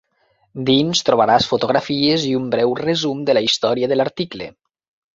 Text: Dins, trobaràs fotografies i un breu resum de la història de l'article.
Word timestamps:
Dins, 0.69 1.01
trobaràs 1.09 1.51
fotografies 1.51 2.27
i 2.31 2.33
un 2.41 2.49
breu 2.57 2.75
resum 2.83 3.23
de 3.31 3.39
la 3.39 3.47
història 3.49 3.95
de 3.95 4.03
l'article. 4.03 4.53